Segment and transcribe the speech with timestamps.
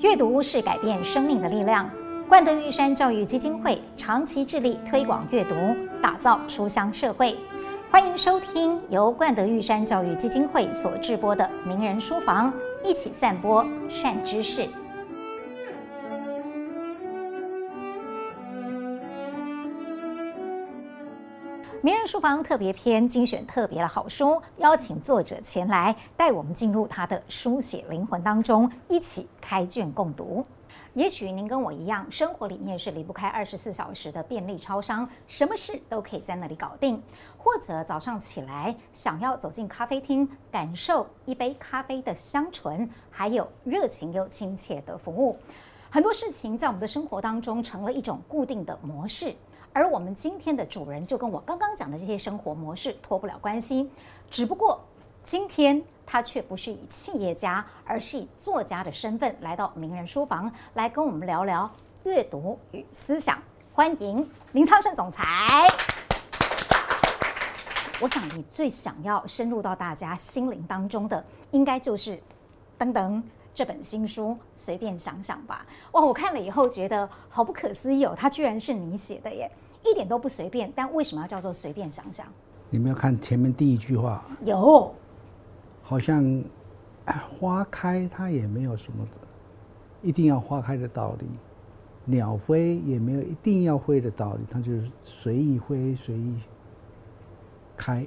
[0.00, 1.90] 阅读是改变生命的力量。
[2.28, 5.54] 冠德玉山教育基金会长期致力推广阅读，
[6.00, 7.36] 打造书香社会。
[7.90, 12.52] 欢迎收听由冠德玉山教育基金会所制播的《名人书房》，
[12.84, 14.68] 一起散播善知识。
[21.80, 30.44] 名人书房特别篇精选特别的好书，邀请作者前来带我们进入他的书写灵魂当中，一起开卷共读。
[30.94, 37.00] 也许您跟我一样，生活里面是离不开二十四小时的便利超商，什么事都可以在那里搞定。
[37.36, 45.36] 或者早上起来想要走进咖啡厅，感受一杯咖啡的香醇，还有热情又亲切的服务。
[45.90, 49.34] 很多事情在我们的生活当中成了一种固定的模式，
[49.72, 53.90] 而我们今天的主人就跟我刚刚讲的这些生活模式脱不了关系，
[54.30, 54.80] 只不过。
[55.24, 61.70] 今天他却不是以企业家，而是以作家的身份来到名人书房，来跟我们聊聊
[62.04, 63.38] 阅读与思想。
[63.74, 65.22] 欢迎林苍盛总裁。
[68.00, 72.18] 我想你最想要深入到大家心灵当中的，应该就是
[72.78, 73.22] 等等
[73.58, 74.36] 这本新书。
[74.54, 75.66] 随便想想吧。
[75.90, 79.50] 哇，我看了以后觉得好不可思议哦，它居然是你写的耶，
[79.84, 80.72] 一点都不随便。
[80.76, 82.24] 但为什么要叫做随便想想？
[82.70, 84.24] 你没有看前面第一句话？
[84.44, 84.94] 有。
[85.82, 86.40] 好像
[87.36, 89.04] 花开，它也没有什么，
[90.02, 91.26] 一定要花开的道理；
[92.04, 96.40] 鸟飞也没有一定要飞的道理，它就是随意飞，随意
[97.76, 98.06] 开。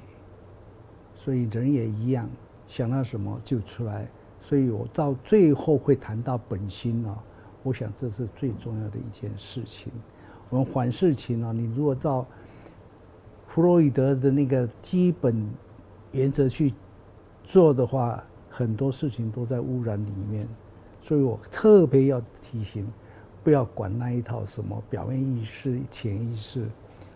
[1.14, 2.26] 所以人也一样，
[2.66, 4.08] 想到什么就出来。
[4.42, 7.18] 所以我到最后会谈到本心啊，
[7.62, 9.90] 我想这是最重要的一件事情。
[10.50, 12.26] 我们凡事情啊，你如果照
[13.46, 15.48] 弗洛伊德的那个基本
[16.10, 16.74] 原则去。
[17.44, 20.48] 做的话，很多事情都在污染里面，
[21.00, 22.86] 所以我特别要提醒，
[23.42, 26.64] 不要管那一套什么表面意识、潜意识，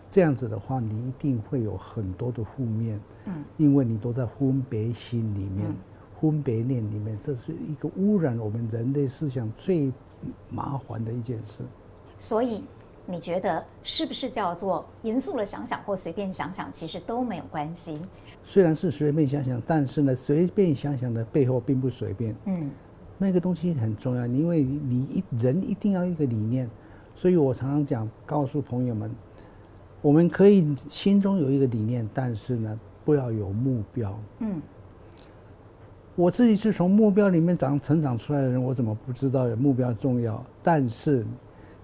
[0.09, 5.73] 这样子的话，你一定会有很多的负面，嗯，因为你都在分别心里面、
[6.21, 9.91] 分别念里面，这是一个污染我们人类思想最
[10.49, 11.59] 麻烦的一件事。
[12.17, 12.63] 所以。
[13.09, 18.01] 你觉得是不是叫做严肃的想想或随便想想，其实都没有关系。
[18.43, 22.35] 虽然是随便想想，但是呢，随便想想的背后并不随便。
[22.47, 22.69] 嗯，
[23.17, 26.69] 那个东西很重要，因为你一人一定要一个理念。
[27.15, 29.09] 所以我常常讲，告诉朋友们，
[30.01, 34.19] 我们可以心中有一个理念，但是呢，不要有目标。
[34.39, 34.61] 嗯，
[36.17, 40.45] 我自己是从目标里面长成长出来的人，我怎么不知道有目标重要？
[40.61, 41.25] 但是。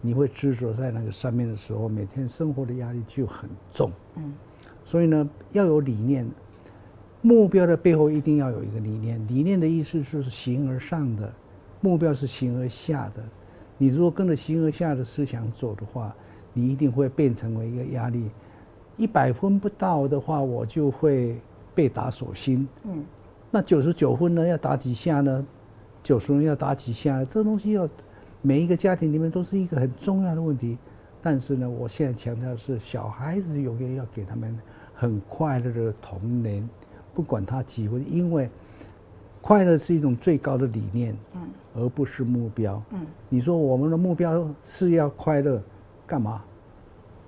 [0.06, 3.90] 你会执着在那个上面的时候，每天生活的压力就很重。
[4.16, 4.34] 嗯，
[4.84, 6.30] 所以呢，要有理念，
[7.22, 9.26] 目标的背后一定要有一个理念。
[9.30, 11.32] 理念的意思就是形而上的，
[11.80, 13.24] 目标是形而下的。
[13.78, 16.14] 你如果跟着形而下的思想走的话，
[16.52, 18.30] 你一定会变成为一个压力。
[18.98, 21.40] 一百分不到的话，我就会
[21.74, 22.68] 被打手心。
[22.84, 23.06] 嗯，
[23.56, 24.48] 那九十九分呢？
[24.48, 25.46] 要打几下呢？
[26.02, 27.26] 九十分要打几下呢？
[27.26, 27.88] 这东西要。
[28.42, 30.78] 每一个家庭里面都是一个很重要的问题，
[31.22, 34.60] 但是呢，我现在强调的是，小孩子永远要给他们
[34.94, 36.68] 很快乐的童年，
[37.14, 38.50] 不管他几分，因为
[39.40, 41.42] 快乐是一种最高的理念，嗯，
[41.76, 43.06] 而不是目标，嗯。
[43.30, 45.62] 你说我们的目标是要快乐，
[46.06, 46.44] 干嘛？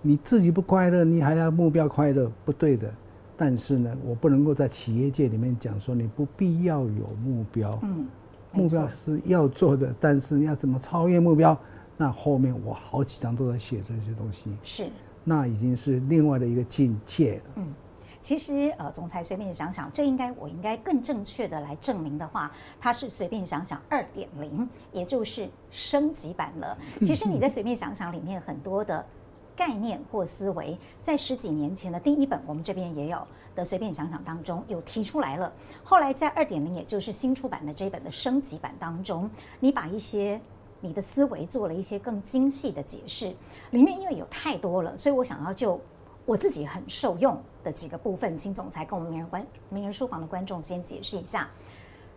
[0.01, 2.91] 你自己不快乐，你还要目标快乐，不对的。
[3.37, 8.07] 但是呢，我不能够在企业界里面讲说你不必要有目标，嗯。
[8.51, 11.59] 目标是要做的，但是要怎么超越目标？
[11.97, 14.49] 那后面我好几章都在写这些东西。
[14.63, 14.87] 是，
[15.25, 17.43] 那已经是另外的一个境界了。
[17.55, 17.73] 嗯，
[18.21, 26.77] 其实呃，总裁随便想想，这应该我应该更正确的来证明的话，它是随便想想二点零，也就是升级版了。
[27.01, 29.05] 其实你在随便想想里面很多的。
[29.55, 35.51] 概念或思维，在十几年前的第一本，我们这边也有的随便想想当中有提出来了。
[35.83, 39.29] 后来在二点零，也就是新出版的这一本的升级版当中，
[39.59, 40.39] 你把一些
[40.81, 43.33] 你的思维做了一些更精细的解释。
[43.71, 45.79] 里面因为有太多了，所以我想要就
[46.25, 51.49] 我自己很受用的几个部分，请总裁跟我们名人观名人书房的观众先解释一下。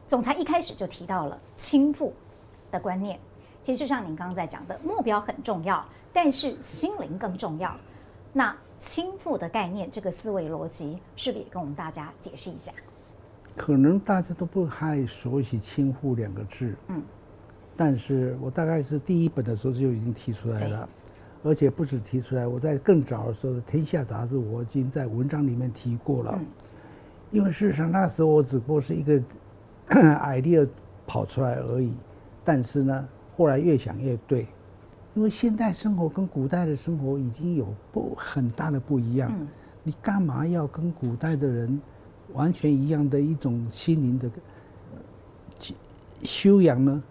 [0.07, 2.11] 总裁一开始就提到了倾覆
[2.73, 3.21] 的观念，
[3.63, 5.85] 其实就像您刚刚在讲的，目标很重要。
[6.21, 7.73] 但是心灵更重要。
[8.33, 12.73] 那倾覆的概念，这个思维逻辑，是不是也跟我们大家解释一下？
[13.57, 16.75] 可能大家都不太熟悉“倾覆”两个字。
[16.89, 17.01] 嗯。
[17.77, 20.89] 但是我大概是第一本的时候就已经提出来了，
[21.45, 26.37] 而且不止提出来，我在更早的时候的《天下》杂志，我已经在文章里面提过了。
[27.31, 29.23] 因为事实上那时候我只不过是一个
[29.89, 30.69] idea
[31.07, 31.95] 跑出来而已，
[32.43, 34.49] 但是呢，后来越想越对，
[35.19, 39.33] 因为现代生活跟古代的生活已经有不很大的不一样。
[39.37, 39.49] 嗯、
[39.83, 41.81] 你干嘛要跟古代的人
[42.35, 44.31] 完全一样的一种心灵的
[46.23, 47.03] 修养呢？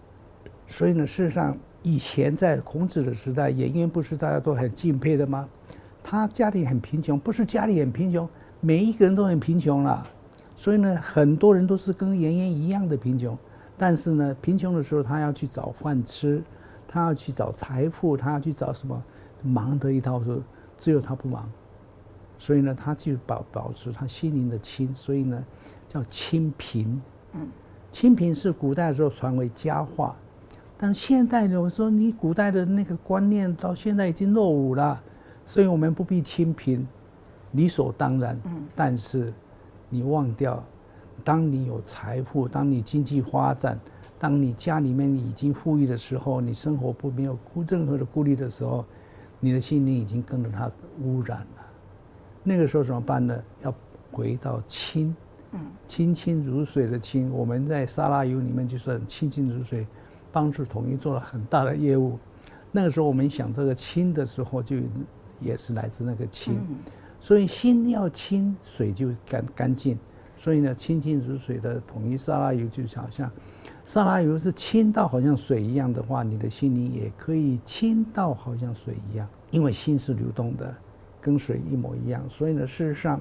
[0.66, 5.46] 所以呢，事实上，以前在孔子的时代，颜渊不是大家都很敬佩的吗？
[6.02, 8.26] 他家里很贫穷，不是家里很贫穷，
[8.60, 10.08] 每一个人都很贫穷了。
[10.56, 13.36] 所以呢，很多人都是跟颜渊一样的贫穷。
[13.76, 16.42] 但是呢，贫穷的时候，他要去找饭吃，
[16.88, 19.00] 他要去找财富，他要去找什么？
[19.44, 20.42] 忙得一塌糊涂，
[20.76, 21.48] 只有他不忙。
[22.38, 25.44] 所以呢，他就保保持他心灵的清，所以呢，
[25.86, 27.00] 叫清贫。
[27.34, 27.48] 嗯，
[27.92, 30.16] 清贫是古代的时候传为佳话。
[30.76, 35.02] 但现代的，我说你古代的那个观念到现在已经落伍了，
[35.44, 36.86] 所以我们不必清贫，
[37.52, 38.40] 理所当然。
[38.44, 39.32] 嗯，但是
[39.88, 40.62] 你忘掉，
[41.24, 43.78] 当你有财富，当你经济发展，
[44.18, 48.84] 当你家里面已经富裕的时候，你生活不没有任何的顾虑的时候，
[49.40, 50.70] 你的心灵已经跟着它
[51.02, 51.66] 污染了。
[52.42, 53.42] 那个时候怎么办呢？
[53.62, 53.74] 要
[54.10, 55.14] 回到清，
[55.52, 57.32] 嗯，清清如水的清。
[57.32, 59.86] 我们在沙拉油里面就说很清清如水。
[60.30, 62.18] 帮助统一做了很大的业务，
[62.70, 64.76] 那个时候我们想这个清的时候，就
[65.40, 66.60] 也是来自那个清，
[67.18, 69.98] 所以心要清，水就干干净。
[70.36, 73.28] 所以呢，清清如水的统一沙拉油，就好像
[73.88, 80.76] 沙拉油是清到好像水一样的话，你的心灵也可以清到好像水一样，因为心是流动的，
[81.22, 82.22] 跟水一模一样。
[82.28, 83.18] 所以呢，事实上，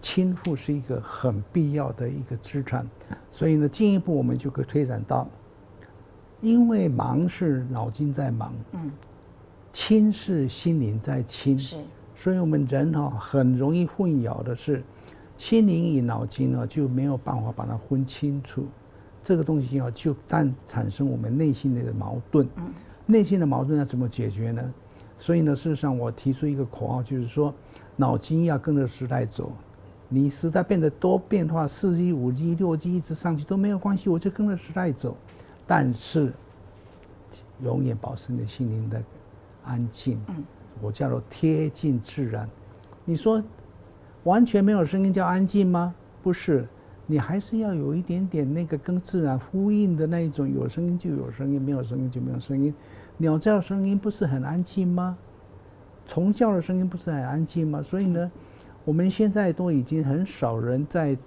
[0.00, 2.86] 清富是一个很必要的一个资产。
[3.32, 5.26] 所以呢，进一步我们就可以推展到。
[6.40, 8.92] 因为忙是脑筋在忙，嗯，
[9.72, 11.76] 清是心灵在清，是，
[12.14, 14.84] 所以我们人哈很容易混淆的是，
[15.36, 18.64] 心灵与脑筋呢就没有办法把它分清楚，
[19.28, 22.66] 这个东西啊就但产生我们内心的矛盾，嗯，
[23.04, 24.74] 内心的矛盾要怎么解决呢？
[25.18, 27.52] 所以呢，事实上我提出一个口号，就是说，
[27.94, 29.52] 脑筋要跟着时代走，
[30.08, 35.14] 你时代变得多变化，四 G、五 G、六 G 一直上去都没有关系，我就跟着时代走。
[35.66, 36.32] 但是，
[37.60, 39.02] 永远保持你心灵的
[39.62, 40.18] 安静。
[40.28, 40.42] 嗯，
[40.80, 42.48] 我叫做贴近自然。
[43.04, 43.44] 你说
[44.24, 45.94] 完全没有声音叫安静吗？
[46.22, 46.66] 不是，
[47.08, 52.72] 你还是要有一点点那个跟自然呼应的那一种，有声音就有声音，没有声音就没有声音。
[53.16, 55.18] 鸟叫声音不是很安静吗？
[56.06, 57.82] 虫叫的声音不是很安静吗？
[57.82, 58.30] 所以呢，
[58.84, 61.18] 我们现在都已经很少人在。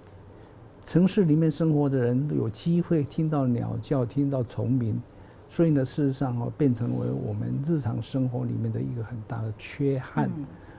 [0.84, 5.00] 城市里面生活的人有机会听到鸟叫，听到虫鸣，
[5.48, 10.28] 所以呢，事实上哦，变成为我们日常生活里面的一个很大的缺憾。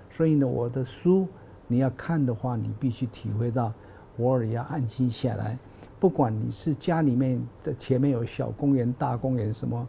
[0.09, 1.25] 所以呢，我的书
[1.69, 3.73] 你要看的话，你必须体会到，
[4.19, 5.57] 偶尔要安静下来。
[5.99, 9.87] 不管你是家里面的前面有小公园、大公园，什么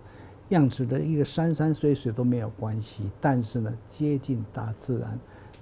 [0.51, 3.11] 样子的一个山山水水都没有关系。
[3.21, 5.19] 但是呢，接近大自然，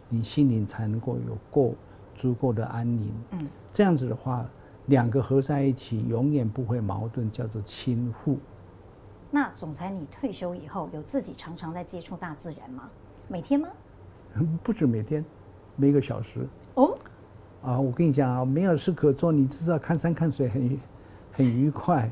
[0.09, 1.75] 你心灵才能够有够
[2.15, 3.11] 足够的安宁。
[3.31, 3.49] 嗯。
[3.73, 4.47] 这样子的话，
[4.87, 8.39] 两个合在一起，永远不会矛盾，叫做亲富。
[9.31, 12.91] 那总裁，你退休以后有自己常常在接触大自然吗？
[13.27, 13.69] 每天吗？
[14.63, 15.25] 不止每天，
[15.77, 16.47] 每个小时。
[17.63, 20.79] 啊，我跟你讲啊，没有事可做，你知道看山看水很
[21.31, 22.11] 很愉快。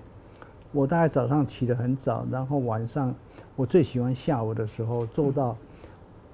[0.73, 3.13] 我大概早上起得很早，然后晚上
[3.57, 5.57] 我最喜欢下午的时候，做到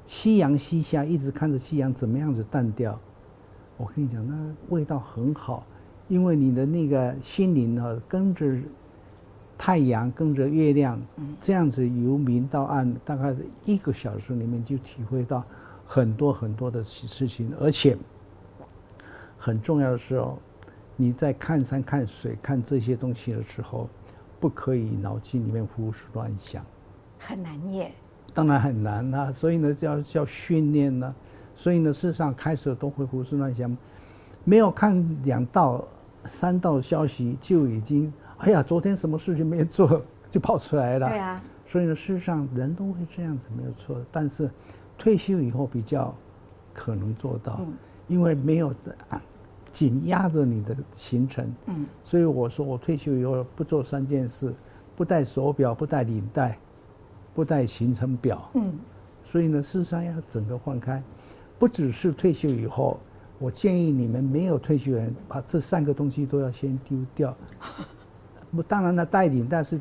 [0.05, 3.01] 夕阳西下，一直看着夕阳怎么样子淡掉。
[3.79, 4.35] 我跟你讲，那
[4.69, 5.65] 味道很好，
[6.09, 8.55] 因为你的那个心灵呢，跟着
[9.57, 11.01] 太阳，跟着月亮，
[11.41, 15.43] 这样子由明到暗，大概一个小时里面就体会到
[15.87, 17.97] 很多很多的事情，而且
[19.39, 20.39] 很重要的时候，
[20.97, 23.89] 你在看山看水看这些东西的时候，
[24.41, 26.65] 不可以脑筋里面胡思乱想，
[27.19, 27.93] 很难耶。
[28.35, 31.15] 当然很难啊，所以呢，叫叫训练呢。
[31.55, 33.75] 所以呢，事实上开始都会胡思乱想，
[34.45, 35.83] 没有看两道、
[36.25, 41.09] 三道消息就已经，哎呀，昨天什么事情没做就跑出来了。
[41.09, 41.43] 对啊。
[41.65, 43.97] 所以呢，事实上人都会这样子，没有错。
[44.13, 44.51] 但是
[44.99, 46.15] 退休以后比较
[46.75, 47.61] 可能做到，
[48.09, 48.75] 因为没有
[49.73, 51.55] 紧压着你的行程。
[51.67, 51.87] 嗯。
[52.05, 54.55] 所以我说，我退休以后不做三件事：
[54.95, 56.59] 不戴手表，不带领带，
[57.35, 58.51] 不带行程表。
[58.55, 58.73] 嗯。
[59.25, 61.03] 所以呢，事实上要整个放开。
[61.59, 62.99] 不只是退休以后，
[63.39, 67.37] 我建议你们没有退休的人把这三个东西都要先丢掉。
[68.51, 69.81] 不， 当然了，带领但是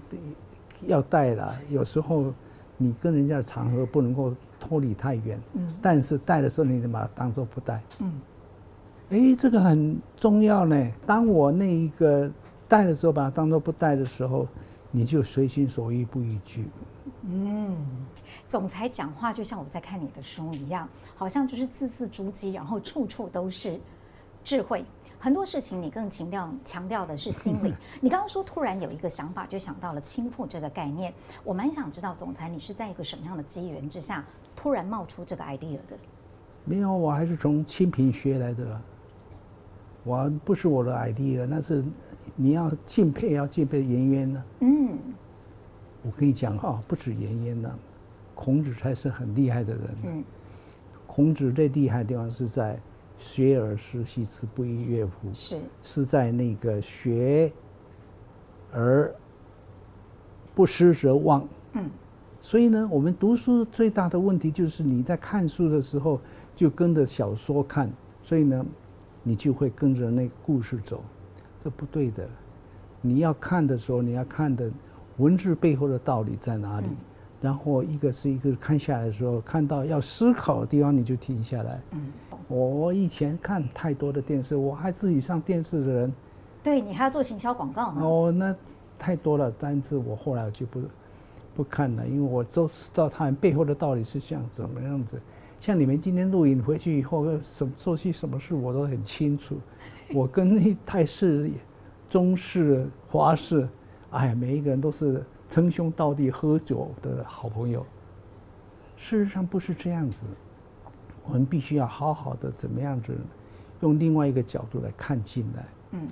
[0.87, 1.55] 要带了。
[1.69, 2.33] 有时候
[2.77, 4.33] 你跟人家的场合不能够
[4.65, 5.39] 脱离太远。
[5.53, 5.67] 嗯。
[5.81, 7.81] 但是带的时候，你得把它当做不带。
[7.99, 8.11] 嗯。
[9.11, 10.91] 哎，这个很重要呢。
[11.05, 12.29] 当我那一个
[12.67, 14.47] 带的时候，把它当做不带的时候，
[14.89, 16.65] 你就随心所欲不逾矩。
[17.21, 17.75] 嗯，
[18.47, 23.79] 总裁讲话就像我在看你的书一样，好像就是字字珠玑，然后处处都是
[24.43, 24.83] 智慧。
[25.25, 27.73] 很多事情你更强调强调的是心理。
[27.99, 31.11] 你刚刚说突然有一个想法，就想到了倾覆这个概念。
[31.43, 34.23] 我蛮想知道，总裁你是在一个什么样的机缘之下
[34.55, 35.97] 突然冒出这个 idea 的？
[36.63, 38.79] 没有，我还是从清贫学来的。
[40.03, 41.83] 我不是我的 idea，那是
[42.35, 44.43] 你要敬佩，要敬佩颜渊呢。
[44.59, 44.99] 嗯，
[46.03, 47.79] 我跟你讲哈，不止颜渊呢，
[48.35, 49.95] 孔子才是很厉害的人。
[50.03, 50.23] 嗯，
[51.07, 52.79] 孔子最厉害的地方是在。
[53.17, 55.33] 学而时习之，不亦说乎？
[55.33, 57.51] 是是在那个学
[58.71, 59.13] 而
[60.53, 61.43] 不思则罔。
[61.73, 61.89] 嗯，
[62.41, 66.19] 所以呢，我们读书最大的问题就是你在看书的时候
[66.53, 67.91] 就跟着小说看，
[68.21, 68.65] 所以呢，
[69.23, 71.03] 你就会跟着那个故事走，
[71.59, 72.27] 这不对的。
[73.01, 74.71] 你要看的时候，你要看的
[75.17, 76.87] 文字背后的道理在哪里？
[77.45, 81.79] 然后一个是一个看下来的时候，看到要思考的地方，你就停下来。
[81.91, 82.11] 嗯。
[82.47, 86.11] 我以前看太多的电视，我还自己上电视的人，
[86.63, 88.01] 对，你还要做行销广告呢。
[88.03, 88.55] 哦，那
[88.97, 90.81] 太多了，但是我后来就不
[91.55, 95.21] 不看了，因为我都知道他们背后的道理是像怎么样子。
[95.59, 99.55] 像你们今天录影回去以后，什么做些什么事我都很清楚。
[100.13, 101.49] 我跟那泰式、
[102.07, 103.67] 中式、华式，
[104.11, 107.85] 哎呀，每一个人都是称兄道弟、喝酒的好朋友。
[108.97, 110.21] 事实上不是这样子。
[111.27, 113.17] 我们必须要好好的怎么样子，
[113.81, 115.65] 用另外一个角度来看进来。
[115.89, 116.07] 嗯，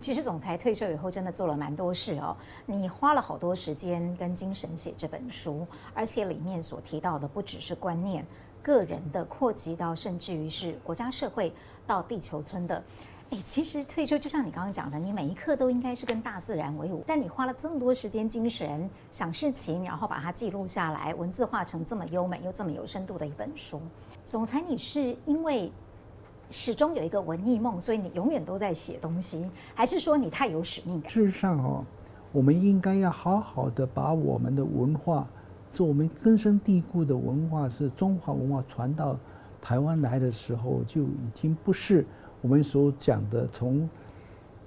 [0.00, 2.34] 其实总裁退休以后真的做了蛮多事哦。
[2.64, 8.26] 你花了好多时间跟精神写这本书，而且里面所提到的不只是观念、
[8.62, 11.52] 个人的，扩及到甚至于是国家社会
[11.86, 12.82] 到地球村的。
[13.30, 17.02] 哎，其实退休就像你刚刚讲的，你每一刻都应该是跟大自然为伍。
[17.04, 23.82] 但你花了这么多时间、精神想事情，然后把它记录下来，文字化成这么优美又这么有深度的一本书。
[24.24, 25.72] 总裁，你是因为
[26.52, 31.10] 始终有一个文艺梦，所以你永远都在写东西，还是说你太有使命感？
[31.10, 31.84] 事实上哦，
[32.30, 35.26] 我们应该要好好的把我们的文化，
[35.68, 39.18] 是我们根深蒂固的文化，是中华文化传到
[39.60, 42.06] 台湾来的时候，就已经不是。
[42.46, 43.90] 我们所讲的，从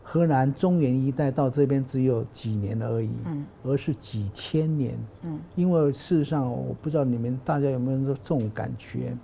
[0.04, 9.16] 河南中原一带到这边只有几年而已，嗯，而是几千年，嗯，因为事实上，我不知道你们大家有没有这种感觉，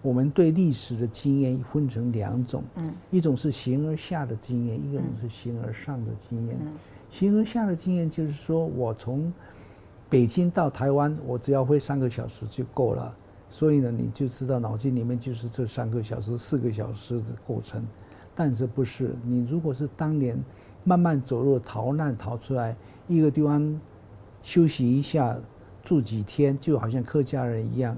[0.00, 6.56] 我们对历史的经验分成两种，嗯，一种是形而下的经验，一种是形而上的经验。
[7.10, 9.30] 形而下的经验就是说我从
[10.08, 13.14] 北京到台湾，我只要会三个小时就够了。
[13.50, 17.86] 所以呢，你就知道脑筋里面就是这三个小时、四个小时的过程，
[18.34, 20.38] 但是不是你如果是当年
[20.84, 22.76] 慢慢走路逃难逃出来
[23.06, 23.80] 一个地方
[24.42, 25.38] 休息一下
[25.82, 27.96] 住几天，就好像客家人一样，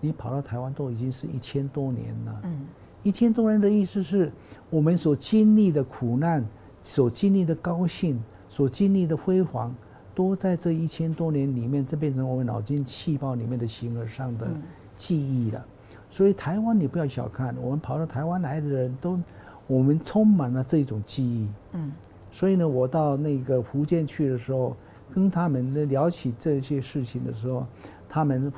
[0.00, 2.40] 你跑到台湾都已经是一千多年了。
[2.44, 2.66] 嗯，
[3.02, 4.30] 一千多年的意思是
[4.70, 6.44] 我们所经历的苦难、
[6.82, 9.74] 所经历的高兴、所经历的辉煌，
[10.14, 14.48] 都在这一千多年里面，这变成我们脑筋细胞里面的形而上的。
[14.96, 15.66] 记忆了，
[16.08, 19.18] 所以台湾你不要小看，我们跑到台湾来的人都，
[19.66, 21.48] 我们充满了这种记忆。
[21.72, 21.92] 嗯，
[22.30, 24.76] 所以呢，我到那个福建去的时候，
[25.12, 27.66] 跟他们聊起这些事情的时候，
[28.08, 28.52] 他们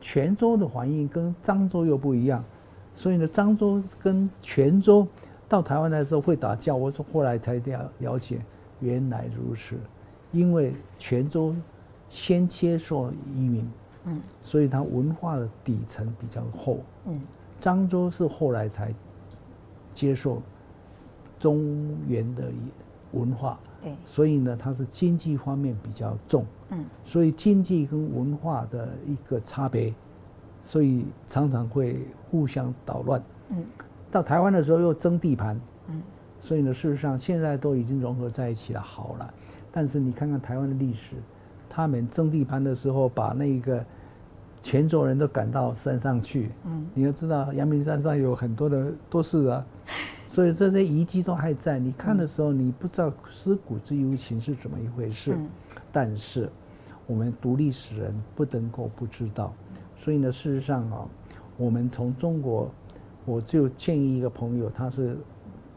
[0.00, 2.44] 泉州的反应跟漳州又不一样，
[2.94, 5.06] 所以呢，漳州跟泉州
[5.48, 8.40] 到台湾来的时候会打架，我说后来才了了解，
[8.80, 9.76] 原来如此，
[10.32, 11.54] 因为泉州
[12.08, 13.68] 先接受移民。
[14.08, 16.80] 嗯，所以它文化的底层比较厚。
[17.06, 17.14] 嗯，
[17.60, 18.92] 漳州是后来才
[19.92, 20.42] 接受
[21.38, 22.50] 中原的
[23.12, 23.58] 文化。
[23.82, 26.44] 对，所以呢，它是经济方面比较重。
[26.70, 29.94] 嗯，所以经济跟文化的一个差别，
[30.62, 33.22] 所以常常会互相捣乱。
[33.50, 33.64] 嗯，
[34.10, 35.60] 到台湾的时候又争地盘。
[35.88, 36.02] 嗯，
[36.40, 39.34] 所以呢，事实上现在都已经融合在一起了，好了。
[39.70, 41.14] 但是你看看台湾的历史，
[41.68, 43.84] 他们争地盘的时候，把那个。
[44.60, 49.64] 泉州人都赶到山上去，嗯，你要知道阳明山上有很多的都是啊，
[50.26, 51.78] 所以这些遗迹都还在。
[51.78, 55.38] 你看的时候，你不知道尸骨之幽情是怎么一回事，
[55.92, 56.50] 但是
[57.06, 59.54] 我们读历史人不能够不知道。
[59.96, 61.08] 所以呢，事实上啊，
[61.56, 62.68] 我们从中国，
[63.26, 65.16] 我就建议一个朋友，他是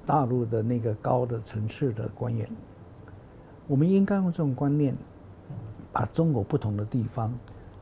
[0.07, 2.50] 大陆的那个高的层次的官员，
[3.67, 4.95] 我们应该用这种观念，
[5.91, 7.33] 把中国不同的地方。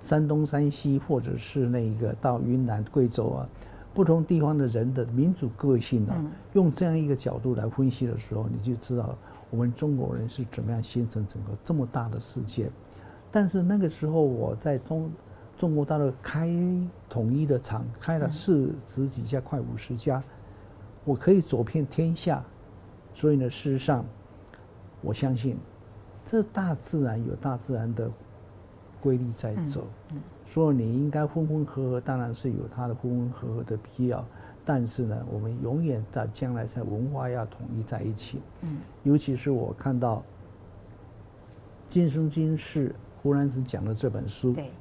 [0.02, 3.50] 山东、山西，或者是那个到云南、贵州啊，
[3.94, 6.16] 不同地方的人的民族个性啊，
[6.54, 9.14] 用这样一个角度来分析的时候，你就知道
[9.50, 12.72] 我们中国人是怎么样形成整个这么大的世界。
[13.30, 15.12] 但是那个时候我在中
[15.58, 16.50] 中国大陆开
[17.10, 20.24] 统一的厂，开了四十几家，快五十家，
[21.04, 22.42] 我可以走遍天下。
[23.14, 24.06] 所以呢，事实上，
[25.02, 25.58] 我相信
[26.30, 28.08] 这大自然有大自然的
[29.02, 29.88] 规律在走。
[30.46, 34.24] 所以你应该分分合合，当然是有它的分分合合的必要。
[34.64, 38.40] 但是呢，我们永远在将来在文化要统一在一起。
[39.02, 40.24] 尤其是我看到
[41.88, 42.94] 今生今世。
[43.22, 44.72] 胡兰成讲的这本书，对，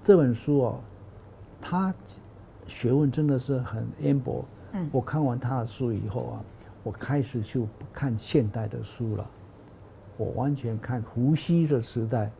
[0.00, 0.80] 这本书哦，
[1.60, 1.92] 他
[2.68, 4.44] 学问真的是很渊博。
[4.70, 6.44] 嗯，我看完他的书以后啊，
[6.84, 9.28] 我开始就不看现代的书了，
[10.22, 12.30] 我完全看伏羲的时代，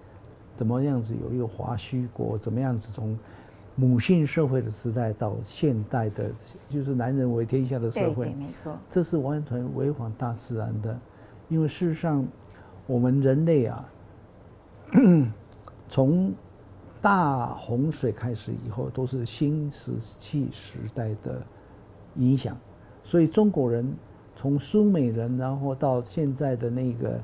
[0.54, 3.18] 怎么样子有一个华胥国，怎么样子从
[3.74, 6.30] 母性社会的时代到现代的，
[6.68, 10.96] 就是男人为天下的社会，没错，这是完全违反大自然的，
[11.48, 12.24] 因为事实上，
[12.86, 13.88] 我们人类啊。
[15.88, 16.32] 从
[17.00, 21.42] 大洪水开始以后，都是新石器时代的
[22.16, 22.56] 影响，
[23.02, 23.90] 所以中国人
[24.36, 27.18] 从苏美人，然后到现在的那个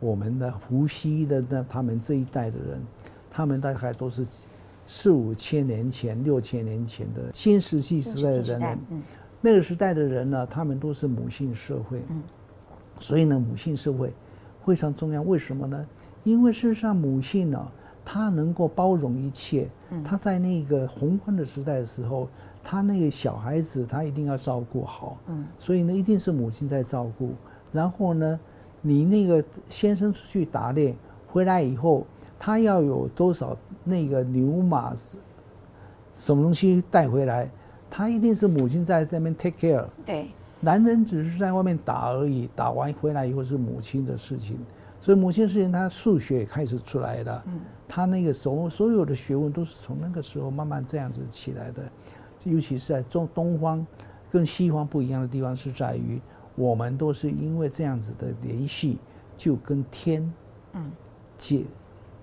[0.00, 2.80] 我们的湖西的那他们这一代的人，
[3.30, 4.26] 他们大概都是
[4.86, 8.78] 四五千年前、六千年前的新石器时代的人。
[9.40, 12.02] 那个时代的人呢，他们都是母性社会，
[12.98, 14.12] 所以呢，母性社会
[14.64, 15.22] 非常重要。
[15.22, 15.86] 为什么呢？
[16.24, 17.72] 因为事实上，母性呢，
[18.04, 19.68] 她能够包容一切。
[20.04, 22.28] 她在那个宏观的时代的时候，
[22.64, 25.16] 她那个小孩子，她一定要照顾好。
[25.28, 27.32] 嗯，所以呢，一定是母亲在照顾。
[27.70, 28.40] 然后呢，
[28.80, 30.94] 你那个先生出去打猎
[31.26, 32.06] 回来以后，
[32.38, 34.94] 他要有多少那个牛马，
[36.12, 37.50] 什么东西带回来，
[37.90, 39.84] 他一定是母亲在那边 take care。
[40.04, 40.28] 对，
[40.60, 44.58] 男人只是在外面打而已，打完回来以后是母亲的事情。
[45.00, 47.44] 所以母亲事情，他数学也开始出来了。
[47.46, 51.82] 嗯，他那个所所有的学问都是从那个时候慢慢这样子起来的。
[52.44, 53.86] 尤其是在中东方
[54.30, 56.20] 跟西方不一样的地方，是在于
[56.58, 58.98] 我们都是因为这样子的联系，
[59.36, 60.30] 就跟天
[60.72, 60.90] 嗯
[61.36, 61.64] 结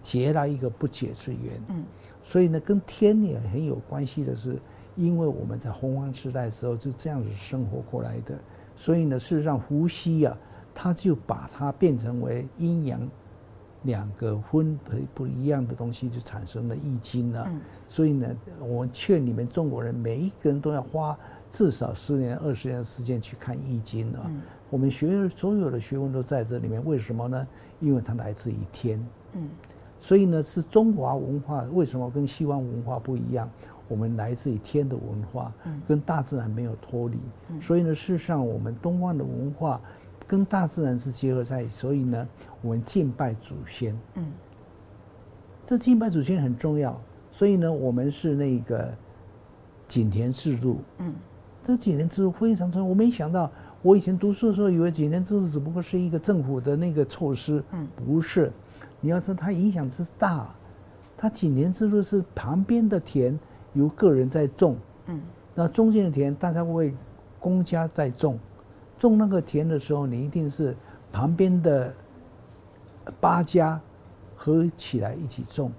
[0.02, 1.60] 结了一个不解之缘。
[1.69, 1.84] 嗯，
[2.21, 4.60] 所以呢，跟天也很有关系的是，
[4.95, 8.38] 因为我们在洪荒时代的时候就这样子生活过来的。
[8.76, 10.38] 所以呢，事实上伏羲啊。
[10.78, 13.00] 他就把它变成为阴阳
[13.84, 17.50] 两个分不不一样的东西，就产生了易经了。
[17.88, 18.28] 所以呢，
[18.60, 21.17] 我劝你们中国人每一个人都要花
[21.55, 24.29] 至少十年、二十年的时间去看易经了。
[24.69, 27.47] 我们学所有的学问都在这里面，为什么呢？
[27.79, 28.99] 因为它来自于天。
[29.33, 29.47] 嗯。
[29.99, 33.49] 所以呢，是中华文化为什么跟西方文化不一样？
[33.87, 35.53] 我们来自于天的文化，
[35.87, 37.17] 跟大自然没有脱离。
[37.61, 39.79] 所以呢，事实上我们东方的文化。
[40.27, 42.27] 跟大自然是结合在一起，所以呢，
[42.63, 43.95] 我们敬拜祖先。
[44.15, 44.25] 嗯，
[45.67, 48.91] 这敬拜祖先很重要，所以呢，我们是那个
[49.87, 50.79] 井田制度。
[50.97, 51.13] 嗯，
[51.65, 52.86] 这几年制度非常重要。
[52.86, 53.51] 我没想到，
[53.82, 57.63] 我以前读书的时候，以为几年制度只不过是一个政府的那个措施。
[57.71, 58.51] 嗯，不是，
[59.01, 60.47] 你要知道它影响之大。
[61.17, 63.38] 它几年制度是旁边的田
[63.73, 65.19] 由个人在种，嗯，
[65.56, 66.93] 那中间的田大家会
[67.39, 68.38] 公家在种。
[68.99, 70.75] 种那个田的时候，你一定是
[71.12, 71.91] 旁边的
[73.19, 73.82] 八家
[74.36, 75.71] 合起来一起种，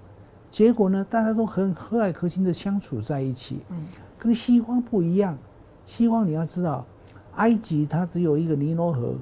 [0.49, 3.59] 结果呢，大家都很和蔼可亲的相处在一起。
[3.69, 3.85] 嗯，
[4.17, 5.37] 跟西方不一样，
[5.87, 6.85] 西方你要知道，
[7.35, 9.15] 埃及它只有一个尼罗河，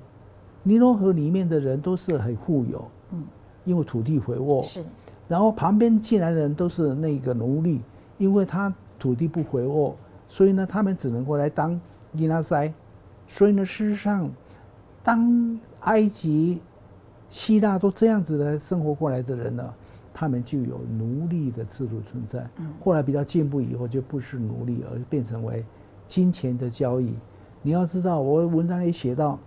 [0.63, 3.23] 尼罗河里面的人都是很富有，嗯，
[3.65, 4.83] 因为土地肥沃，是，
[5.27, 7.81] 然后旁边进来的人都是那个奴隶，
[8.17, 9.95] 因为他土地不肥沃，
[10.27, 11.79] 所以呢，他们只能过来当
[12.11, 12.73] 尼拉塞。
[13.27, 14.27] 所以呢，事实上，
[15.03, 16.59] 当埃及、
[17.29, 19.73] 希腊都这样子的生活过来的人呢，
[20.11, 22.47] 他们就有奴隶的制度存在。
[22.83, 25.63] 后来比较进步以后，就不是奴隶，而变成为
[26.07, 27.13] 金钱的交易。
[27.61, 29.39] 你要知道，我文章里写到，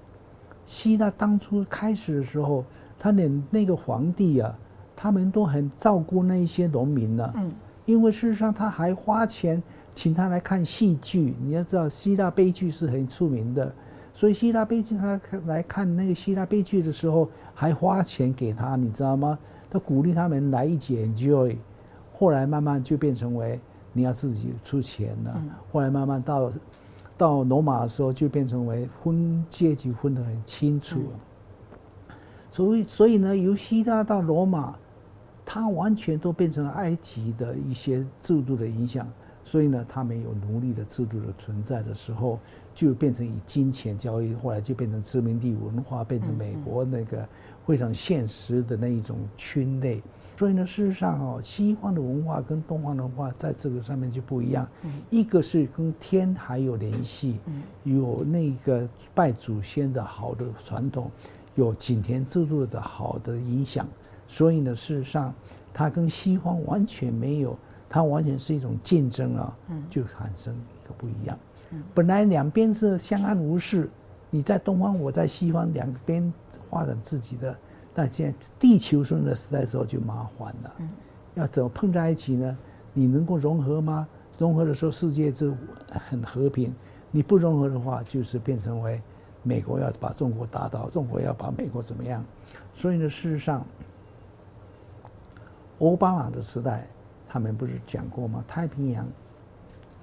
[0.67, 2.65] 希腊当初开始的时候，
[2.99, 4.59] 他连那个皇帝啊，
[4.97, 7.33] 他们都很照顾那一些农民呢。
[7.37, 7.51] 嗯，
[7.85, 9.63] 因为事实上他还花钱。
[9.95, 13.75] 请他来看戏剧，你要知道希腊悲剧是很出名的，
[14.15, 19.37] 所以希腊悲剧他来看那个希腊悲剧的时候，还花钱给他，你知道吗？
[19.69, 21.57] 他鼓励他们来一起 enjoy。
[22.15, 23.59] 后来慢慢就变成为
[23.99, 25.43] 你要自己出钱了。
[25.73, 26.51] 后来慢慢到
[27.17, 31.01] 到罗马的时候，就变成为分阶级分得很清楚。
[32.49, 34.77] 所以所以呢，由希腊到罗马，
[35.45, 39.07] 它完全都变成埃及的一些制度的影响。
[39.49, 42.39] 所以呢，他们有奴隶的制度的存在的时候，
[42.75, 47.27] 就变成以金钱交易，后来就变成殖民地文化，变成美国那个
[47.67, 50.03] 非常现实的那一种群类。
[50.37, 54.69] 所以呢，事实上哦，西方的文化跟东方的文化在这个上面就不一样。
[55.09, 57.41] 一个是跟天还有联系，
[57.85, 61.11] 有那个拜祖先的好的传统，
[61.55, 63.89] 有井田制度的好的影响。
[64.27, 65.35] 所以呢，事实上，
[65.73, 67.57] 它跟西方完全没有，
[67.89, 69.57] 它完全是一种竞争啊，
[69.89, 71.39] 就产生一个不一样。
[71.95, 73.89] 本来两边是相安无事，
[74.31, 76.33] 你在东方，我在西方，两边
[76.71, 77.57] 发展自己的。
[77.95, 80.75] 但现在地球村的时代的时候就麻烦了，
[81.35, 82.59] 要怎么碰在一起呢？
[82.93, 84.07] 你能够融合吗？
[84.39, 85.55] 融合的时候，世界就
[85.91, 86.71] 很和平；
[87.11, 89.03] 你不融合的话，就是变成为
[89.43, 92.25] 美国要把中国打倒，中国要把美国怎么样？
[92.75, 93.65] 所以呢，事实上。
[95.81, 96.89] 奥巴马的时代，
[97.29, 98.43] 他们不是讲过吗？
[98.49, 99.07] 太平洋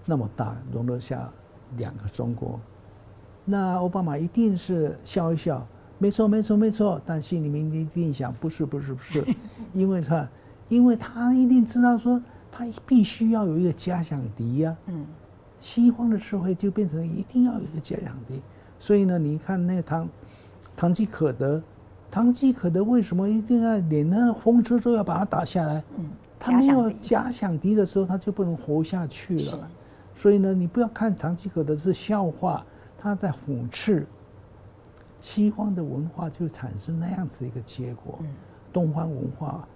[0.05, 1.29] 那么大，容得下
[1.77, 2.59] 两个中国，
[3.43, 5.65] 那奥巴马一定是笑一笑，
[5.97, 7.01] 没错，没错，没错。
[7.05, 9.25] 但心里面一定想，不是，不是，不是，
[9.73, 10.27] 因为他，
[10.69, 14.77] 因为他一定知道说，他必须要有一个假想敌呀。
[14.85, 15.05] 嗯，
[15.57, 18.41] 西方的社会就变成一定要有一个假想敌，
[18.79, 20.07] 所以呢，你看那个唐，
[20.75, 21.61] 唐吉诃德。
[22.11, 25.83] 唐吉诃德为什么一定要连那个风车都要把它打下来？
[25.97, 26.05] 嗯，
[26.39, 29.69] 他没有假想敌的时候，他就不能活下去了。
[30.13, 32.65] 所以呢，你不要看唐吉诃德是笑话，
[32.97, 34.05] 他在讽刺
[35.19, 38.19] 西方的文化，就产生那样子一个结果。
[38.71, 39.67] 东方文化，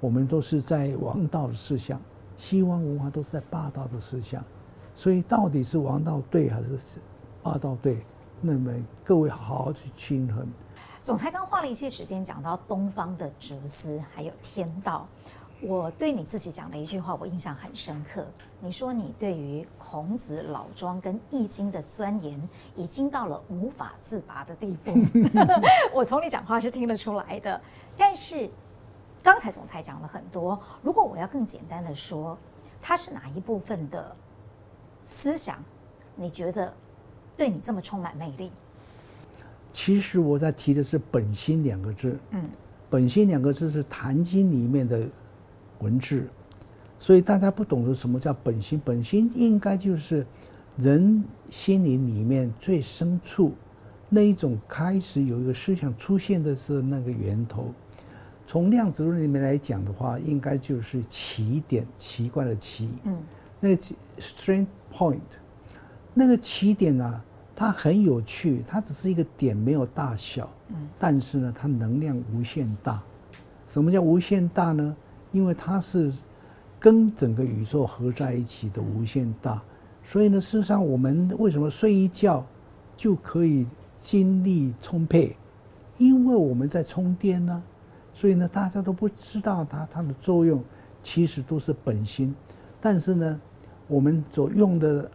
[0.00, 1.98] 我们都是在王道的思想；
[2.36, 4.44] 西方文化都是在霸道的思想。
[4.94, 6.78] 所以，到底是王道对还是
[7.42, 8.04] 霸道对？
[8.40, 8.72] 那么，
[9.04, 10.46] 各位好好去均衡。
[11.02, 15.06] 总裁刚花了一些时间讲到东方的哲思，还有天道。
[15.60, 18.24] 我对你自己讲的一句话，我印象很深刻。
[18.60, 24.92] 你说你对于孔子、老庄跟易经的钻研，已经到了无法自拔的地步。
[25.92, 27.60] 我从你讲话是听得出来的。
[27.96, 28.48] 但是
[29.22, 32.38] 刚才总裁讲了很多，如果我要更简单的说，
[32.80, 34.14] 他是哪一部分的
[35.02, 35.62] 思想？
[36.14, 36.72] 你觉得
[37.36, 38.52] 对你这么充满魅力？
[39.70, 42.18] 其实我在提的是“本心”两个字。
[42.30, 42.48] 嗯
[42.88, 45.06] ，“本心”两个字是《坛经》里面的
[45.80, 46.26] 文字，
[46.98, 48.80] 所以大家不懂得什么叫“本心”。
[48.84, 50.26] 本心应该就是
[50.76, 53.54] 人心灵里面最深处
[54.08, 57.72] 那一种开始有一个思想出现的是那个源头。
[58.46, 62.88] 从量子论里面来讲的话，应该就是起点，奇怪的奇。
[63.04, 63.18] 嗯，
[63.60, 63.76] 那个
[64.18, 65.20] strength point，
[66.14, 67.24] 那个起点呢、啊？
[67.54, 73.02] 它很有趣，它只是一个点，没有大小，嗯但是呢，它能量无限大。
[73.66, 74.96] 什么叫无限大呢？
[75.32, 76.12] 因为它是
[76.78, 79.62] 跟整个宇宙合在一起的无限大。
[80.02, 82.44] 所以呢，事实上我们为什么睡一觉
[82.96, 85.36] 就可以精力充沛？
[85.96, 87.62] 因为我们在充电呢。
[88.12, 90.62] 所以呢，大家都不知道它它的作用，
[91.02, 92.34] 其实都是本心。
[92.80, 93.40] 但是呢，
[93.86, 95.10] 我们所用的。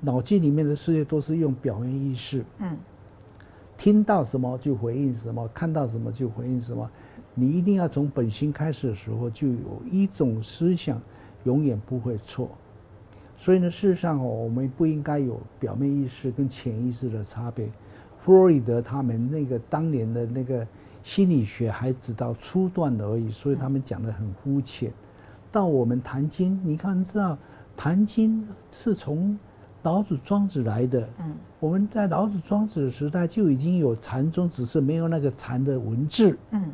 [0.00, 2.76] 脑筋里面的世界都是用表面意识，嗯，
[3.76, 6.88] 听到什么就回应什么，看到什么就回应什么。
[7.38, 11.00] 你一定要从本心开始的时候，就有一种思想，
[11.44, 12.50] 永远不会错。
[13.36, 17.68] 所以呢，事实上哦，我们不应该有表面意识跟潜意识的差别。
[18.20, 20.66] 弗洛伊德他们那个当年的那个
[21.02, 24.92] 心理学还只到初段而已，所以他们讲的很肤浅。
[25.52, 27.38] 到我们谈经，你看知道
[27.76, 29.38] 谈经是从。
[29.84, 36.70] 老子、庄子来的，嗯，我们在老子、庄子的时代就已经有禅宗，只是没有那个禅的文字，嗯，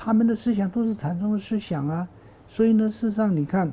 [0.00, 2.08] 他们的思想都是禅宗的思想啊，
[2.46, 3.70] 所以呢，事实上你看，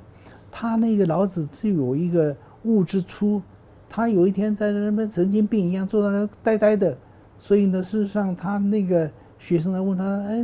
[0.49, 3.39] 他那个老子就有一个悟之初，
[3.87, 6.97] 他有一天在那边神经病一样坐在那呆呆的，
[7.37, 10.43] 所以呢，事实上他那个学生来问他，哎，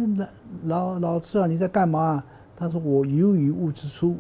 [0.66, 2.24] 老老老师啊，你在干嘛？
[2.56, 4.16] 他说我游于悟之初，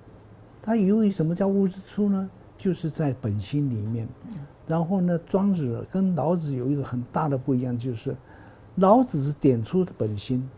[0.62, 2.30] 他游于什么叫悟之初呢？
[2.56, 4.08] 就是在本心里面，
[4.66, 8.16] 然后呢，庄子跟老子有一个很大的不一样，就是
[8.76, 10.48] 老子是点出本心，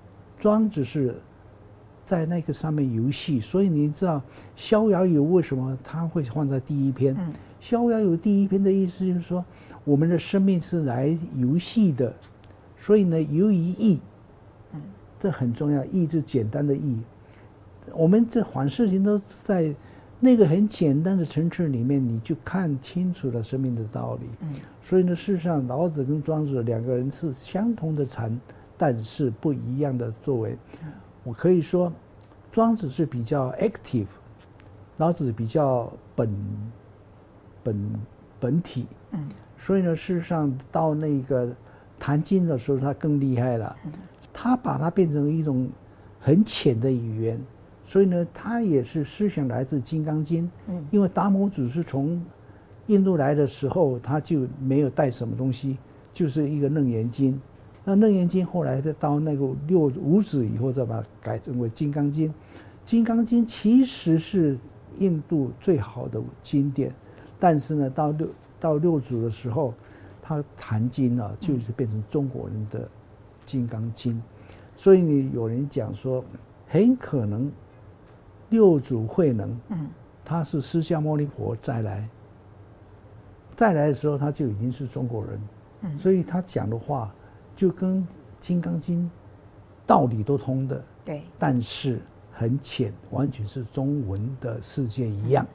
[0.44, 1.14] 庄子是
[2.04, 3.40] 在那个上面游戏。
[3.40, 4.18] 所以你知道
[4.54, 7.16] 《逍遥游》为什么他会放在第一篇？
[7.60, 9.42] 《逍遥游》第一篇的意思就是说，
[9.84, 12.12] 我们的生命是来游戏的，
[12.78, 13.98] 所以呢，游于易，
[15.18, 15.82] 这很重要。
[15.86, 17.00] 意是简单的意，
[17.94, 19.74] 我们这凡事情都在。
[20.20, 24.26] 那个很简单的层次里面，你就看清楚了生命的道理。
[24.40, 28.40] 嗯，所以呢，事实上，老子跟庄子两个人是相同的禅，
[28.76, 30.56] 但是不一样的作为。
[31.22, 31.92] 我可以说，
[32.52, 34.06] 庄子是比较 active，
[34.98, 36.30] 老子比较本
[37.62, 37.90] 本
[38.38, 41.50] 本体，嗯，所以呢，事实上到那个
[41.98, 43.74] 谈经的时候，他更厉害了，
[44.32, 45.68] 他把它变成一种
[46.20, 47.40] 很浅的语言，
[47.84, 52.22] 所以呢，他也是思想来自《金刚经》，嗯，因为达摩祖师从
[52.88, 55.78] 印度来的时候，他就没有带什么东西，
[56.12, 57.34] 就是一个《楞严经》。
[57.84, 62.28] 那《楞严经》后来的到那个六五祖以后，再把它改成为《金刚经》。
[62.82, 64.56] 《金刚经》其实是
[64.98, 66.92] 印度最好的经典，
[67.38, 69.74] 但是呢，到六到六祖的时候，
[70.22, 72.80] 他谈经啊，就是变成中国人的
[73.44, 74.14] 《金刚经》。
[74.74, 76.24] 所以你，有人讲说，
[76.66, 77.52] 很可能
[78.48, 79.88] 六祖慧能，嗯，
[80.24, 82.08] 他是释迦牟尼佛再来。
[83.54, 85.40] 再来的时候，他就已经是中国人，
[85.82, 87.14] 嗯，所以他讲的话
[87.54, 88.02] 就跟
[88.40, 89.04] 《金刚经》
[89.86, 95.46] 道理都通的，对，但是很浅，完全是中文的世界一样。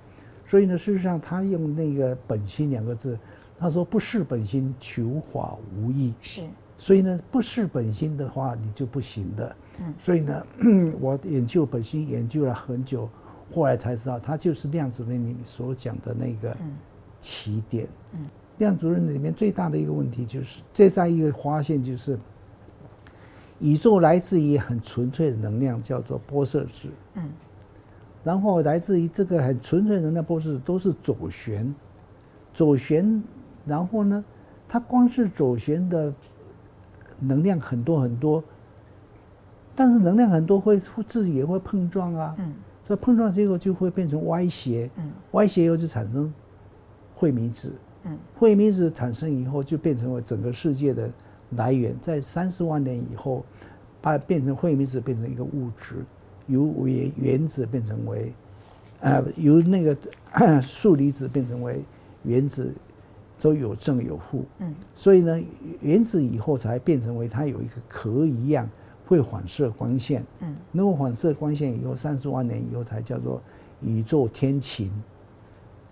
[0.45, 3.17] 所以呢，事实上他用那个“本心”两个字，
[3.57, 6.13] 他说“不是本心，求法无益”。
[6.21, 6.43] 是，
[6.77, 9.55] 所以呢，不是本心的话，你就不行的。
[9.79, 10.43] 嗯，所以呢，
[10.99, 13.09] 我研究本心研究了很久，
[13.53, 16.51] 后来才知道，他就是量子论里面所讲的那个。
[16.61, 16.75] 嗯
[17.21, 17.85] 起点，
[18.59, 22.19] 量子论里面最大的一个问题就是，这在一个发现就是，
[23.59, 26.89] 宇宙来自于很纯粹的能量，叫做波色子。
[27.15, 27.29] 嗯，
[28.23, 31.73] 然后来自于这个很纯粹的能量波色子都是左旋，
[32.53, 33.23] 左旋，
[33.65, 34.23] 然后呢，
[34.67, 36.13] 它光是左旋的
[37.19, 38.43] 能量很多很多，
[39.75, 42.35] 但是能量很多会自己也会碰撞啊。
[42.37, 42.53] 嗯，
[42.85, 44.89] 所以碰撞结果就会变成歪斜。
[44.97, 46.31] 嗯，歪斜以后就产生。
[47.15, 47.73] 惠明子，
[48.09, 51.09] 嗯，慧明子产生以后就变成为整个世界的
[51.51, 53.45] 来源，在三十万年以后，
[54.01, 56.03] 把变成会明子变成一个物质，
[56.47, 58.33] 由原原子变成为，
[58.99, 59.97] 呃，由那个
[60.61, 61.83] 负离子变成为
[62.23, 62.73] 原子，
[63.39, 65.39] 都有正有负，嗯，所以呢，
[65.79, 68.69] 原子以后才变成为它有一个壳一样
[69.05, 73.41] 会反射光线，嗯，那么反射光线以后三十万年以后才叫做
[73.81, 74.91] 宇宙天晴。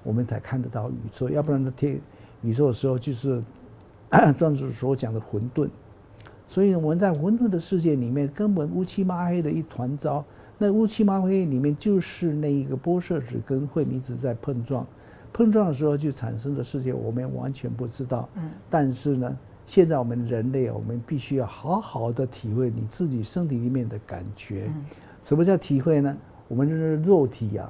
[0.08, 2.00] 我们才看得到宇宙，要不然的天
[2.42, 3.44] 宇宙的时候就是
[4.38, 5.70] 庄子所讲的混沌。
[6.48, 10.24] 所以我们在混沌的世界里面，根本乌漆嘛黑的一团糟。
[10.58, 14.88] 那乌漆嘛黑里面就是那一个波色子跟慧明子在碰撞，
[15.34, 18.30] 碰撞的时候就产生的世界，我们完全不知道。
[18.36, 18.50] 嗯。
[18.70, 24.72] 但是呢，现在我们人类，我们必须要好好的体会你自己身体里面的感觉。
[25.22, 26.18] 什么叫体会呢？
[26.48, 27.70] 我们的肉体啊，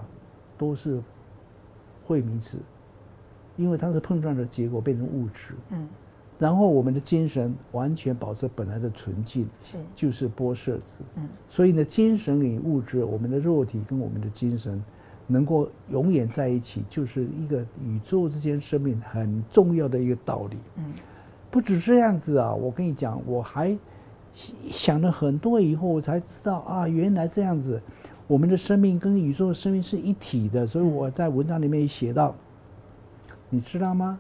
[0.56, 1.02] 都是。
[2.08, 2.58] 慧明子，
[3.58, 5.88] 因为它是碰撞的结果变成物质，嗯，
[6.40, 14.82] 然后我们的精神完全保持本来的纯净，是，就是波色子，嗯，所以呢，精神与物质，我们的肉体跟我们的精神
[15.28, 20.86] 能够永远在一起，就是一个宇宙之间生命很重要的一个道理，嗯，
[21.52, 23.78] 不止这样子啊，我跟你讲，我还
[24.70, 27.82] 想了很多以后，我才知道啊，原来这样子。
[28.28, 32.36] 我们的生命跟宇宙的生命是一体的，所以我在文章里面也写到，
[33.50, 34.20] 你知道吗？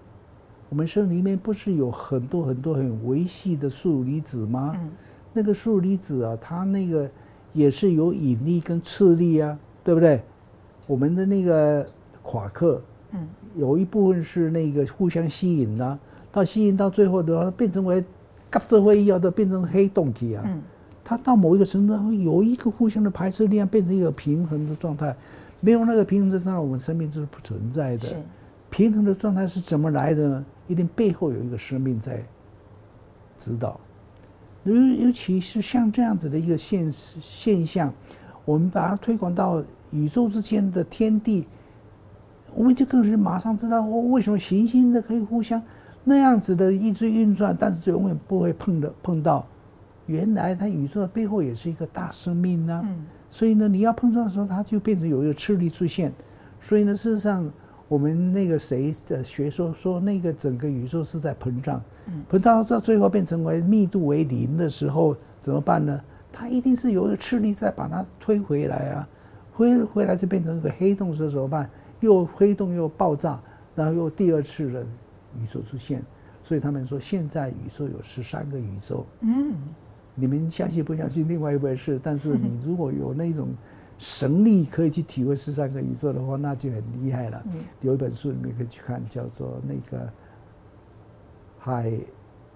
[0.69, 4.73] 我们身体里面不是有很多很多很微细的素离子吗？
[4.75, 4.89] 嗯、
[5.33, 7.09] 那个素离子啊，它那个
[7.53, 10.21] 也是有引力跟斥力啊，对不对？
[10.87, 11.85] 我们的那个
[12.23, 15.99] 夸克，嗯，有一部分是那个互相吸引的，
[16.31, 18.03] 到吸引到最后的话，变成为
[18.51, 20.43] 夹着会要都变成黑洞体啊。
[20.45, 20.61] 嗯
[21.09, 25.15] 它到某一个程度会有一个互相的排斥力量，变成一个平衡的状态。
[25.61, 28.21] 没有那个平衡的状态，我们生命就是不存在的。
[28.69, 30.45] 平衡的状态是怎么来的呢？
[30.67, 32.21] 一定背后有一个生命在
[33.39, 33.79] 指导。
[34.65, 37.93] 尤尤其是像这样子的一个现现象，
[38.43, 41.47] 我们把它推广到宇宙之间的天地，
[42.53, 45.63] 我们就更是马上知道哦，为什么行星的可以互相
[46.09, 49.45] 那样子的一直运转，但是永远不会碰的碰到。
[50.05, 52.81] 原来它宇宙的背后也是一个大生命呢，
[53.29, 56.13] 所以呢，你要碰撞的时候，它就变成有一个斥力出现。
[56.61, 57.51] 所以呢，事实上，
[57.89, 61.81] 我们那个谁的学说说，那个整个宇宙是在膨胀，
[62.31, 66.01] 膨胀到最后变成为密度为零的时候，怎么办呢？
[66.31, 69.09] 它一定是有一个斥力在把它推回来啊，
[69.53, 71.69] 推回来就变成一个黑洞的时候怎么办？
[71.99, 73.37] 又黑洞又爆炸，
[73.75, 74.85] 然后又第二次的
[75.41, 76.03] 宇宙出现。
[76.43, 79.05] 所以他们说，现在宇宙有十三个宇宙。
[79.21, 79.53] 嗯。
[80.19, 81.99] 你们相信不相信另外一回事？
[82.01, 83.49] 但是 你如果有那种
[83.99, 87.43] 神力可以去体会十三个宇宙的话，那就很厉害了。
[87.81, 90.09] 有一本书你们可以去看，叫做那个
[91.59, 91.91] 海《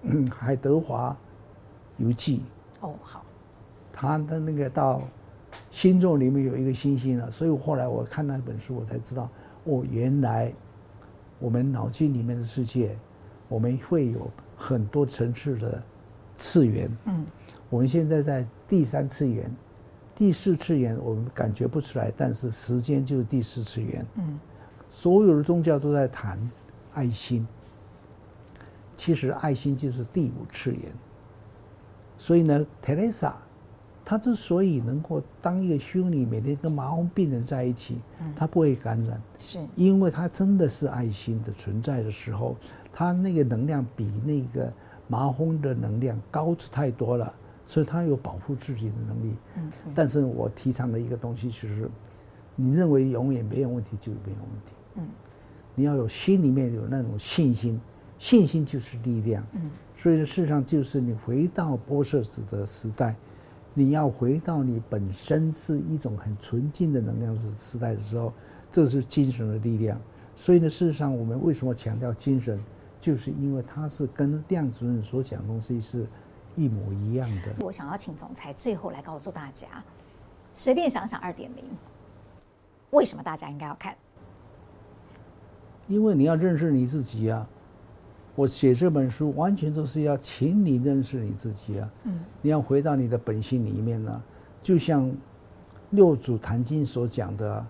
[0.02, 1.16] 海海德华
[1.98, 2.38] 游记》。
[2.86, 3.24] 哦，好。
[3.92, 5.02] 他的那个到
[5.70, 7.30] 星座里面有一个星星了。
[7.30, 9.28] 所以后来我看那本书，我才知道，
[9.64, 10.52] 哦，原来
[11.42, 12.96] 我们脑筋里面的世界，
[13.48, 15.82] 我们会有很多层次的
[16.36, 16.88] 次元。
[17.06, 17.26] 嗯，
[17.68, 19.50] 我们现在在第三次元。
[20.14, 24.06] 第四次元我们感觉不出来，但是时间就是第四次元。
[24.14, 24.38] 嗯，
[24.88, 26.38] 所有的宗教都在谈
[26.94, 27.44] 爱心，
[28.94, 30.92] 其实爱心就是第五次元。
[32.16, 32.94] 所以呢，特
[34.02, 37.96] 蕾莎她之所以能够当一个修女，每天跟麻风病人在一起，
[38.36, 39.58] 他不会感染，是。
[39.76, 42.56] 因为他真的是爱心的存在的时候，
[42.92, 44.72] 他那个能量比那个
[45.08, 47.32] 麻风的能量高出太多了。
[47.64, 51.88] 所以他有保护自己的能力，嗯但是我提倡的一个东西就是，
[52.56, 55.08] 你认为永远没有问题就没有问题，嗯，
[55.76, 57.80] 你要有心里面有那种信心，
[58.18, 63.14] 信心就是力量，嗯，所以事实上就是你回到波设子的时代，
[63.74, 68.32] 你要回到你本身是一种很纯净的能量的时代的时候，
[68.70, 70.00] 这是精神的力量。
[70.36, 72.58] 所以呢，事实上我们为什么强调精神，
[73.00, 76.06] 就是因为它是跟量子论所讲的东西是。
[76.54, 77.64] 一模一样的。
[77.64, 79.82] 我想要请总裁最后来告诉大家，
[80.52, 81.64] 随便想想二点零，
[82.90, 83.96] 为什么大家应该要看？
[85.88, 87.48] 因为你要认识你自己啊！
[88.34, 91.90] 我写这本书完全都是要请你认识你自己啊！
[92.04, 94.22] 嗯，你要回到你的本性里面呢，
[94.62, 95.12] 就像
[95.90, 97.66] 六祖坛经所讲的，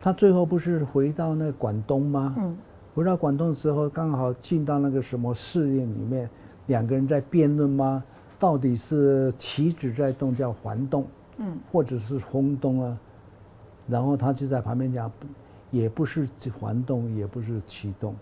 [0.00, 2.34] 他最后不是回到那广东吗？
[2.38, 2.56] 嗯，
[2.94, 6.28] 回到广东之后，刚好进到那个什么寺院里面。
[6.68, 8.02] 两个人在辩论吗？
[8.38, 12.98] 到底是棋子在动叫还动，嗯，或者是轰动啊？
[13.86, 15.12] 然后他就在旁边讲，
[15.70, 16.26] 也不是
[16.58, 18.14] 还动，也不是棋动，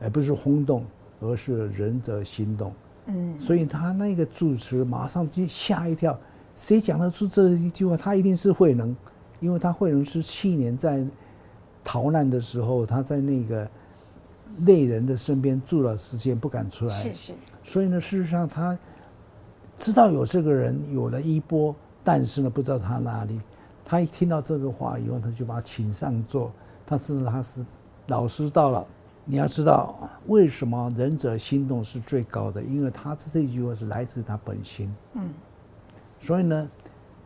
[0.00, 0.84] 也不是轰动，
[1.20, 2.72] 而是仁者心动。
[3.06, 6.18] 嗯，所以他那个主持马上就吓一跳，
[6.54, 7.96] 谁讲得出这一句话？
[7.96, 8.96] 他一定是慧能，
[9.40, 11.04] 因为他慧能是去年在
[11.82, 13.68] 逃难的时候，他在那个。
[14.60, 17.32] 内人的身边住了时间不敢出来，是是。
[17.62, 18.76] 所以呢，事实上他
[19.76, 23.40] 知道有这个人有了衣钵，但是呢，不知道他哪里。
[23.84, 26.50] 他一听到这个话以后，他就把他请上座。
[26.84, 27.64] 他知道他是
[28.08, 28.84] 老师到了。
[29.30, 32.62] 你要知道为什么仁者心动是最高的？
[32.62, 34.90] 因为他这一句话是来自他本心。
[35.12, 35.28] 嗯。
[36.18, 36.70] 所以呢，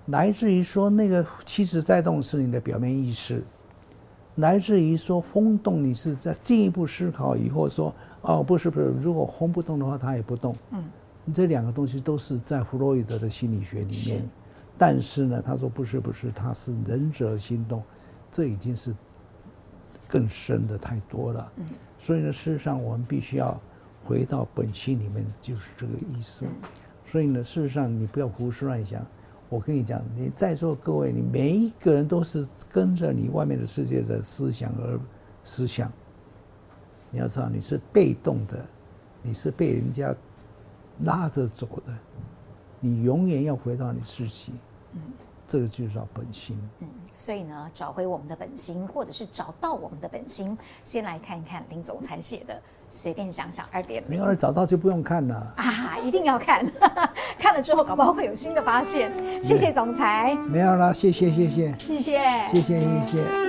[0.06, 3.44] 来自于说那个其实在动是你的表面意识。
[4.36, 10.56] 来自于说轰动，你是在进一步思考以后说，哦，不是不是，如果轰不动的话，它也不动。
[10.72, 10.82] 嗯，
[11.32, 14.28] 这两个东西都是在弗洛伊德的心理学里面，是
[14.76, 17.80] 但是呢，他说不是不是，他是仁者心动，
[18.30, 18.92] 这已经是
[20.12, 21.50] 更深的太多了。
[21.98, 23.58] 所以呢，事实上我们必须要
[24.04, 26.44] 回到本心里面，就是这个意思。
[27.06, 29.02] 所以呢，事实上你不要胡思乱想。
[29.48, 35.00] 我跟你讲，你在座各位，你每一个人都是跟着你外面的世界的思想而
[35.42, 35.90] 思想。
[37.10, 38.66] 你要知道，你是被动的，
[39.22, 40.14] 你是被人家
[41.00, 41.92] 拉着走的，
[42.80, 44.52] 你永远要回到你自己。
[45.52, 46.58] 这个就是要本心。
[47.18, 55.54] 所以呢找回我们的本心或者是找到我们的本心先来看一看林总裁写的随便想想二点没有人找到就不用看了。
[55.58, 56.64] 啊一定要看。
[57.38, 59.12] 看了之后搞不好会有新的发现。
[59.44, 60.34] 谢谢总裁。
[60.48, 61.74] 没有啦谢谢谢谢。
[61.78, 62.18] 谢谢。
[62.50, 63.41] 谢谢谢谢。